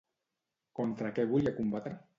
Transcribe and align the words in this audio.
Contra 0.79 1.13
què 1.19 1.29
volia 1.35 1.57
combatre? 1.61 1.99